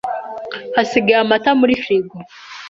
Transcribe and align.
Hasigaye 0.75 1.19
amata 1.23 1.49
muri 1.59 1.73
firigo. 1.83 2.15